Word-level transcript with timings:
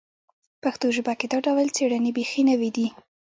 په 0.61 0.61
پښتو 0.71 0.85
ژبه 0.95 1.13
کې 1.19 1.27
دا 1.31 1.37
ډول 1.47 1.67
څېړنې 1.75 2.11
بیخي 2.17 2.41
نوې 2.49 2.69
دي 2.75 2.87